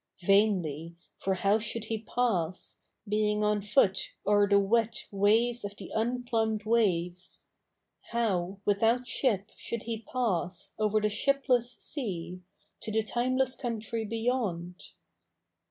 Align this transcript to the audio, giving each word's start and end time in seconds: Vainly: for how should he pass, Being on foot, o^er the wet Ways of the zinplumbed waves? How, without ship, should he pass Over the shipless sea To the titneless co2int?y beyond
Vainly: 0.25 0.95
for 1.19 1.35
how 1.35 1.59
should 1.59 1.83
he 1.85 1.99
pass, 1.99 2.79
Being 3.07 3.43
on 3.43 3.61
foot, 3.61 4.13
o^er 4.25 4.49
the 4.49 4.57
wet 4.57 5.05
Ways 5.11 5.63
of 5.63 5.75
the 5.75 5.91
zinplumbed 5.95 6.65
waves? 6.65 7.45
How, 8.09 8.57
without 8.65 9.05
ship, 9.07 9.51
should 9.55 9.83
he 9.83 9.99
pass 9.99 10.71
Over 10.79 10.99
the 10.99 11.09
shipless 11.09 11.73
sea 11.75 12.41
To 12.79 12.91
the 12.91 13.03
titneless 13.03 13.55
co2int?y 13.55 14.05
beyond 14.05 14.93